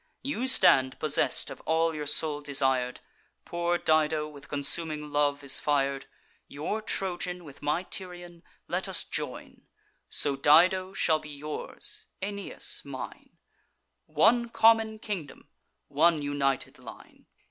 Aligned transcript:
You 0.23 0.47
stand 0.47 0.97
possess'd 0.97 1.51
of 1.51 1.61
all 1.67 1.93
your 1.93 2.07
soul 2.07 2.41
desir'd: 2.41 3.01
Poor 3.45 3.77
Dido 3.77 4.27
with 4.27 4.47
consuming 4.49 5.11
love 5.11 5.43
is 5.43 5.59
fir'd. 5.59 6.07
Your 6.47 6.81
Trojan 6.81 7.43
with 7.43 7.61
my 7.61 7.83
Tyrian 7.83 8.41
let 8.67 8.87
us 8.87 9.03
join; 9.03 9.67
So 10.09 10.35
Dido 10.35 10.93
shall 10.93 11.19
be 11.19 11.29
yours, 11.29 12.07
Aeneas 12.19 12.83
mine: 12.83 13.37
One 14.07 14.49
common 14.49 14.97
kingdom, 14.97 15.49
one 15.87 16.23
united 16.23 16.79
line. 16.79 17.27